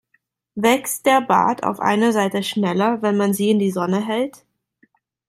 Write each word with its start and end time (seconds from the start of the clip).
Wächst 0.55 1.05
der 1.05 1.21
Bart 1.21 1.61
auf 1.63 1.79
einer 1.79 2.11
Seite 2.11 2.41
schneller, 2.41 3.03
wenn 3.03 3.17
man 3.17 3.35
sie 3.35 3.51
in 3.51 3.59
die 3.59 3.69
Sonne 3.69 4.03
hält? 4.03 4.47